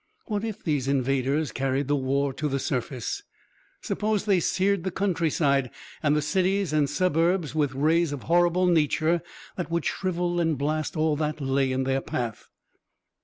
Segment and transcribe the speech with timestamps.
[0.25, 3.21] What if these invaders carried the war to the surface?
[3.83, 5.69] Suppose they seared the countryside
[6.01, 9.21] and the cities and suburbs with rays of horrible nature
[9.57, 12.49] that would shrivel and blast all that lay in their path?